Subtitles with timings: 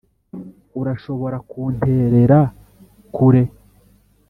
[0.79, 2.39] urashobora kunterera
[3.15, 3.41] kure?